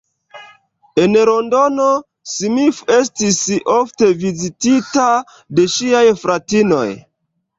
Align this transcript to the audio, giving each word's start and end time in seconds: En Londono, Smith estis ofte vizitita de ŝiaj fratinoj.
En 1.01 1.17
Londono, 1.29 1.89
Smith 2.35 2.79
estis 2.95 3.37
ofte 3.75 4.09
vizitita 4.23 5.05
de 5.59 5.67
ŝiaj 5.75 6.05
fratinoj. 6.25 6.89